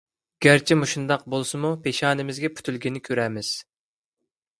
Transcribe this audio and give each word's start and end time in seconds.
گەرچە 0.43 0.77
مۇشۇنداق 0.77 1.25
بولسىمۇ، 1.33 1.71
پېشانىمىزگە 1.83 2.51
پۈتۈلگىنىنى 2.55 3.03
كۆرەرمىز. 3.09 3.53